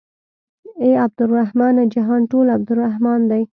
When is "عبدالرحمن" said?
2.55-3.19